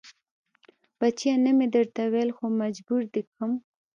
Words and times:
بچيه 0.99 1.33
نه 1.43 1.51
مې 1.57 1.67
درته 1.75 2.01
ويل 2.11 2.29
خو 2.37 2.45
مجبور 2.61 3.01
دې 3.13 3.21
کم. 3.33 3.51